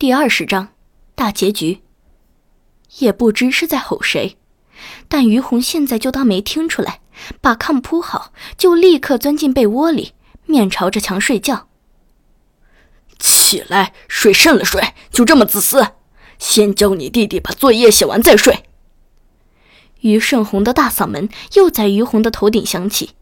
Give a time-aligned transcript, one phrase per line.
[0.00, 0.68] 第二十章，
[1.16, 1.80] 大结局。
[2.98, 4.36] 也不知是在吼谁，
[5.08, 7.00] 但于红现在就当没听出来，
[7.40, 10.12] 把炕铺好，就立刻钻进被窝里，
[10.46, 11.66] 面朝着墙睡觉。
[13.18, 15.84] 起来，水甚了睡，就这么自私？
[16.38, 18.62] 先教你弟弟把作业写完再睡。
[20.02, 23.16] 于胜红的大嗓门又在于红的头顶响起。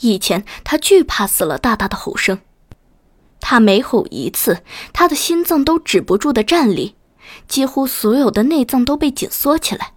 [0.00, 2.40] 以前他惧怕死了大大的吼声。
[3.46, 4.62] 他每吼一次，
[4.94, 6.94] 他的心脏都止不住的颤栗，
[7.46, 9.92] 几乎所有的内脏都被紧缩起来。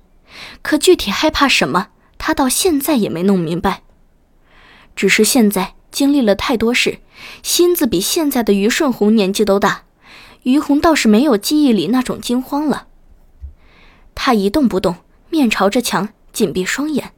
[0.62, 3.84] 可具体害怕什么，他到现在也没弄明白。
[4.98, 7.00] 只是现在经历了太多事，
[7.42, 9.84] 心子比现在的于顺红年纪都大，
[10.44, 12.88] 于红倒是没有记忆里那种惊慌了。
[14.14, 14.98] 他一动不动，
[15.30, 17.14] 面朝着墙，紧闭双眼。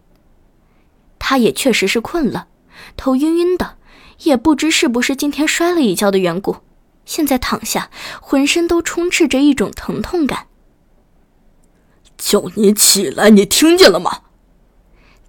[1.18, 2.50] 他也确实是困了，
[2.96, 3.79] 头晕晕的。
[4.24, 6.58] 也不知是不是今天摔了一跤的缘故，
[7.06, 7.90] 现在躺下，
[8.22, 10.48] 浑身都充斥着一种疼痛感。
[12.18, 14.22] 叫你起来，你听见了吗？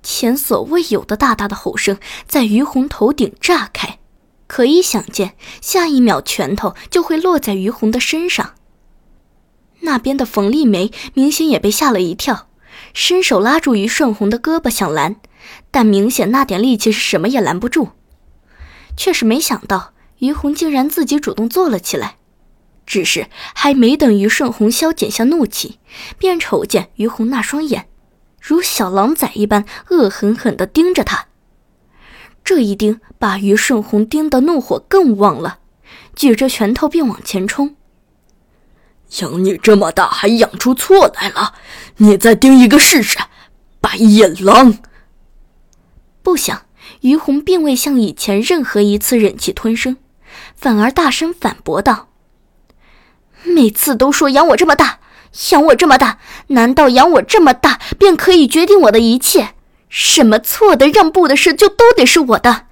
[0.02, 3.98] 前所未有的大大的吼声在于红头顶炸开，
[4.46, 8.54] 可以想见，下一秒拳头就会落在于红的身上。
[9.80, 12.48] 那边的冯丽梅明显也被吓了一跳，
[12.92, 15.16] 伸手拉住于顺红的胳膊想拦，
[15.70, 17.90] 但明显那点力气是什么也拦不住。
[19.00, 22.18] 却是没想到，于红竟然自己主动坐了起来。
[22.84, 25.78] 只是还没等于顺红消减下怒气，
[26.18, 27.88] 便瞅见于红那双眼，
[28.38, 31.28] 如小狼崽一般恶狠狠地盯着他。
[32.44, 35.60] 这一盯，把于顺红盯得怒火更旺了，
[36.14, 37.76] 举着拳头便往前冲。
[39.20, 41.54] 养你这么大，还养出错来了？
[41.96, 43.18] 你再盯一个试试！
[43.80, 44.76] 白眼狼！
[46.22, 46.66] 不想。
[47.00, 49.96] 于红并未像以前任何一次忍气吞声，
[50.54, 52.08] 反而大声反驳道
[53.44, 55.00] ：“每次都说养我这么大，
[55.50, 59.54] 养我这么大，难道养我这么大便可以决定我的一切？
[59.88, 62.66] 什么错的、让步的事就都得是我的？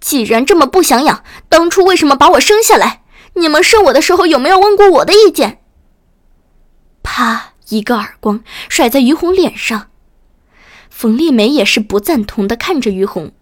[0.00, 3.02] 既然这么不想养，当初为什么把我生下来？
[3.34, 5.60] 你们生我的时候有没有问过我的意见？”
[7.02, 7.52] 啪！
[7.68, 9.88] 一个耳光甩在于红脸上，
[10.90, 13.32] 冯丽梅也是不赞同的看着于红。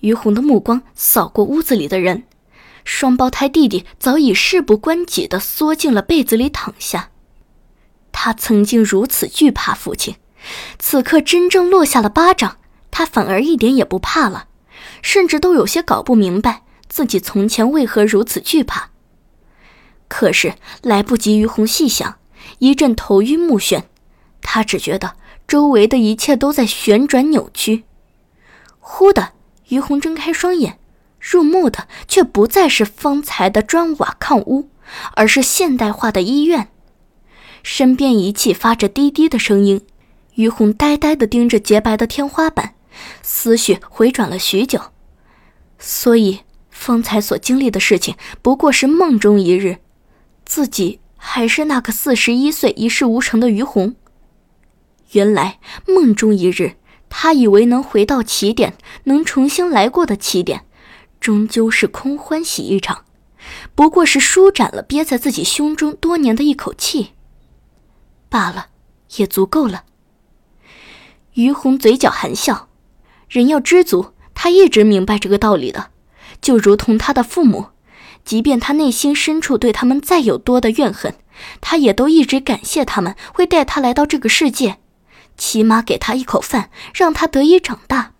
[0.00, 2.24] 于红的目光扫过屋子里的人，
[2.84, 7.10] 双胞胎弟弟早已事不关己地缩进了被子里躺下。
[8.12, 10.16] 他曾经如此惧怕父亲，
[10.78, 12.58] 此刻真正落下了巴掌，
[12.90, 14.48] 他反而一点也不怕了，
[15.02, 18.90] 甚至都有些搞不明白自己从前为何如此惧怕。
[20.08, 22.18] 可是来不及于红细想，
[22.58, 23.84] 一阵头晕目眩，
[24.42, 25.14] 他只觉得
[25.46, 27.84] 周围的一切都在旋转扭曲，
[28.78, 29.34] 忽的。
[29.70, 30.78] 于红睁开双眼，
[31.18, 34.68] 入目的却不再是方才的砖瓦炕屋，
[35.14, 36.68] 而是现代化的医院。
[37.62, 39.86] 身边仪器发着滴滴的声音，
[40.34, 42.74] 于红呆呆地盯着洁白的天花板，
[43.22, 44.80] 思绪回转了许久。
[45.78, 49.78] 所以方才所经历的事情不过是梦中一日，
[50.44, 53.94] 自己还是那个四十一岁一事无成的于红。
[55.12, 56.76] 原来梦中一日。
[57.10, 60.64] 他以为能回到起点，能重新来过的起点，
[61.20, 63.04] 终究是空欢喜一场，
[63.74, 67.10] 不过是舒展了憋在自己胸中多年的一口气
[68.30, 68.68] 罢了，
[69.16, 69.84] 也足够了。
[71.34, 72.68] 于红嘴角含笑，
[73.28, 75.90] 人要知足，他一直明白这个道理的，
[76.40, 77.66] 就如同他的父母，
[78.24, 81.14] 即便他内心深处对他们再有多的怨恨，
[81.60, 84.78] 他也都一直感谢他们会带他来到这个世界。
[85.40, 88.12] 起码给他一口饭，让他得以长大。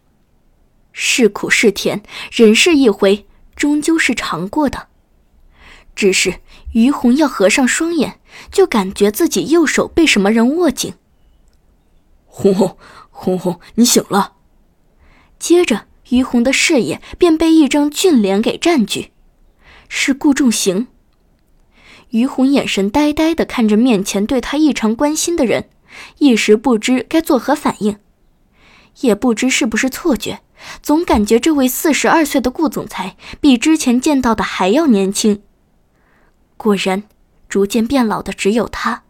[0.90, 4.88] 是苦是甜，人世一回，终究是尝过的。
[5.94, 6.40] 只是
[6.72, 8.18] 于红要合上双眼，
[8.50, 10.94] 就感觉自己右手被什么人握紧。
[12.24, 12.78] 红红，
[13.10, 14.36] 红红，你醒了。
[15.38, 19.12] 接着，于红的视野便被一张俊脸给占据，
[19.90, 20.86] 是顾仲行。
[22.08, 25.68] 于红眼神呆呆的看着面前对他异常关心的人。
[26.18, 27.98] 一时不知该作何反应，
[29.00, 30.40] 也不知是不是错觉，
[30.82, 35.42] 总感觉这位四十二岁的顾总裁比之前见到的还要年轻。
[36.56, 37.04] 果然，
[37.48, 39.02] 逐渐变老的只有他。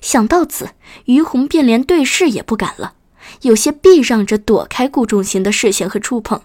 [0.00, 0.70] 想到此，
[1.06, 2.94] 于红便连对视也不敢了，
[3.42, 6.42] 有些避让着躲开顾仲行的视线和触碰。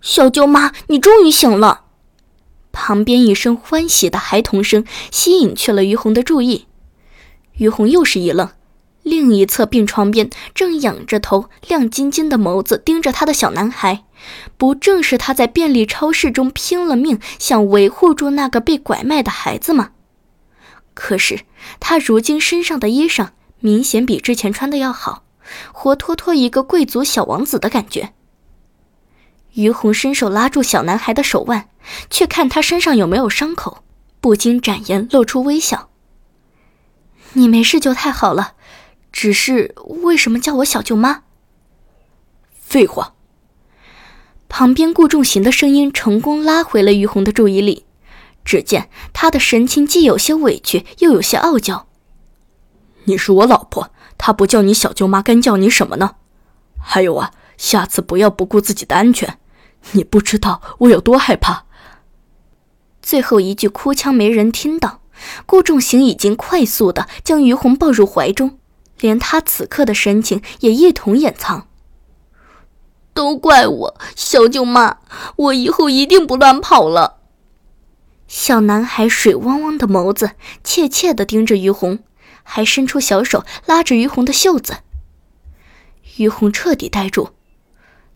[0.00, 1.84] 小舅妈，你终于醒了！
[2.72, 6.66] 旁边一声欢喜的孩童声吸引去了于红的注意。
[7.58, 8.48] 于红又是一愣，
[9.02, 14.04] 另一侧病床边正仰着头、亮晶晶的眸子盯着他的小男孩，
[14.56, 19.90] 不正是他在便利超市中拼了命想维护住那个被拐卖的孩子吗？
[20.94, 21.40] 可是
[21.80, 23.28] 他如今身上的衣裳
[23.60, 25.24] 明显比之前穿的要好，
[25.72, 28.12] 活脱脱一个贵族小王子的感觉。
[29.54, 31.68] 于红伸手拉住小男孩的手腕，
[32.08, 33.82] 却看他身上有没有伤口，
[34.20, 35.90] 不禁展颜露出微笑
[37.34, 38.54] ：“你没事就太好了。”
[39.12, 39.74] 只是
[40.04, 41.24] 为什么叫我小舅妈？
[42.58, 43.14] 废话。
[44.48, 47.84] 旁边顾仲行的声音成功拉回了于红的注意力。
[48.42, 51.86] 只见他的神情既有些委屈，又有些傲娇。
[53.04, 56.16] 你是我老婆，他不叫你小舅妈，该叫你什么呢？
[56.82, 59.38] 还有啊，下次不要不顾自己的安全。
[59.92, 61.66] 你不知道我有多害怕。
[63.02, 65.01] 最后一句哭腔没人听到，
[65.46, 68.58] 顾仲行已经快速的将于红抱入怀中。
[68.98, 71.66] 连他此刻的神情也一同掩藏。
[73.12, 74.98] 都怪我，小舅妈，
[75.34, 77.18] 我以后一定不乱跑了。
[78.28, 80.30] 小男孩水汪汪的眸子
[80.62, 81.98] 怯怯地盯着于红，
[82.44, 84.78] 还伸出小手拉着于红的袖子。
[86.16, 87.30] 于红彻底呆住，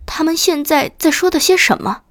[0.06, 2.02] 他们现在在说的些什么？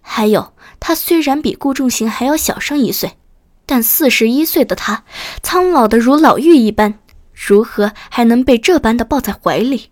[0.00, 3.18] 还有，他虽然比顾仲行还要小上一岁，
[3.68, 5.04] 但四十一岁的他，
[5.42, 6.98] 苍老的如老妪一般。
[7.34, 9.90] 如何还能被这般的抱在怀里？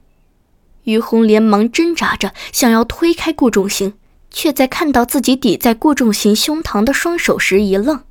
[0.85, 3.93] 于红连忙挣扎着想要推开顾仲行，
[4.31, 8.03] 却在看到自己抵在顾仲行胸膛的双手时一愣。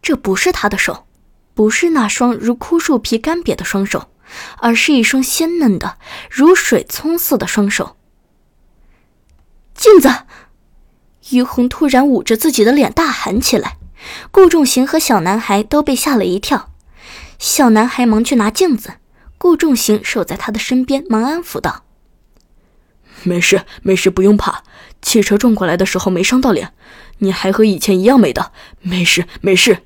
[0.00, 1.06] 这不是他的手，
[1.52, 4.06] 不是那双如枯树皮干瘪的双手，
[4.58, 5.98] 而是一双鲜嫩的
[6.30, 7.96] 如水葱似的双手。
[9.74, 10.08] 镜子！
[11.30, 13.76] 于红突然捂着自己的脸大喊起来，
[14.30, 16.70] 顾仲行和小男孩都被吓了一跳。
[17.38, 18.94] 小男孩忙去拿镜子，
[19.38, 21.84] 顾仲行守在他的身边，忙安抚道
[23.22, 24.62] ：“没事，没事，不用怕。
[25.00, 26.72] 汽车撞过来的时候没伤到脸，
[27.18, 29.84] 你还和以前一样美的，没事，没事。”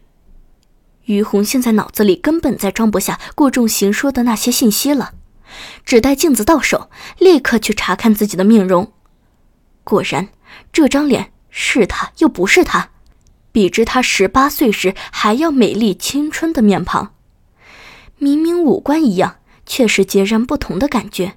[1.07, 5.13] 于红现在脑子里根本再装不下顾仲行说的那些信息了，
[5.85, 6.89] 只待镜子到手，
[7.19, 8.93] 立刻去查看自己的面容。
[9.85, 10.29] 果然，
[10.73, 12.92] 这张脸是他又不是他，
[13.53, 17.15] 比之他十八岁时还要美丽青春的面庞。
[18.19, 21.35] 明明五官一样，却是截然不同的感觉。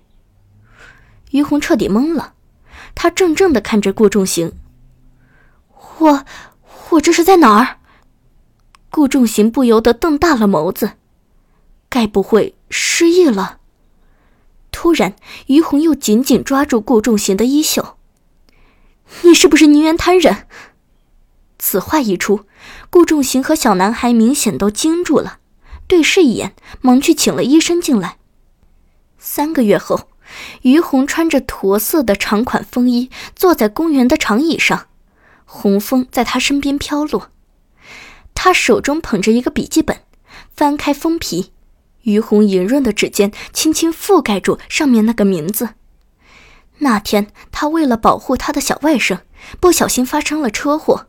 [1.31, 2.33] 于红彻底懵了，
[2.93, 4.53] 他怔怔的看着顾仲行。
[5.97, 6.25] 我，
[6.91, 7.79] 我这是在哪儿？
[8.89, 10.91] 顾仲行不由得瞪大了眸子，
[11.89, 13.59] 该不会失忆了？
[14.71, 15.15] 突然，
[15.47, 17.97] 于红又紧紧抓住顾仲行的衣袖
[19.23, 20.47] ：“你是不是宁愿贪忍？”
[21.57, 22.45] 此话一出，
[22.89, 25.39] 顾仲行和小男孩明显都惊住了。
[25.87, 28.17] 对视一眼，忙去请了医生进来。
[29.19, 30.09] 三个月后，
[30.63, 34.87] 于红穿着驼色的长款风衣，坐在公园的长椅上，
[35.45, 37.29] 红风在他身边飘落。
[38.33, 40.01] 他手中捧着一个笔记本，
[40.55, 41.51] 翻开封皮，
[42.01, 45.69] 于红莹润的指尖轻轻覆盖住上面那个名字。
[46.79, 49.19] 那天，他为了保护他的小外甥，
[49.59, 51.07] 不小心发生了车祸。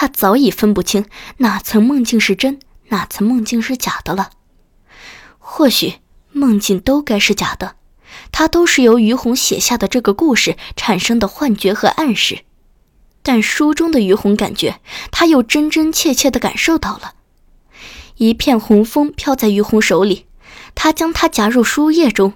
[0.00, 1.04] 他早已分不清
[1.36, 2.58] 哪层梦境是真。
[2.88, 4.30] 哪层梦境是假的了，
[5.36, 5.96] 或许
[6.32, 7.76] 梦境都该是假的，
[8.32, 12.44] 它都是由于红写下的这个故事产生的幻觉和暗示。
[13.22, 14.80] 但书中的于红感觉，
[15.12, 17.12] 他又真真切切地感受到了。
[18.16, 20.24] 一片红枫飘在于红手里，
[20.74, 22.32] 他将它夹入书页中，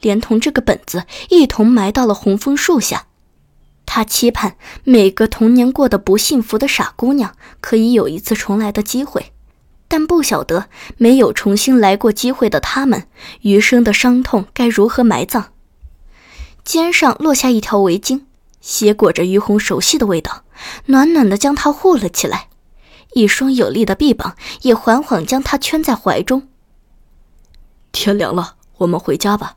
[0.00, 3.07] 连同这个本子一同埋到了红枫树下。
[3.98, 9.32] 他期盼每个童年过得不幸福的傻姑娘，可以有一次重来的机会。
[9.88, 13.08] 但不晓得没有重新来过机会的他们，
[13.40, 15.46] 余生的伤痛该如何埋葬？
[16.62, 18.22] 肩上落下一条围巾，
[18.60, 20.44] 携裹着于红熟悉的味道，
[20.86, 22.50] 暖暖的将她护了起来。
[23.14, 26.46] 一双有力的臂膀也缓缓将她圈在怀中。
[27.90, 29.56] 天凉了，我们回家吧。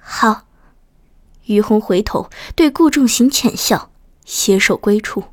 [0.00, 0.42] 好。
[1.46, 3.90] 于洪回头对顾仲行浅笑，
[4.24, 5.24] 携手归处。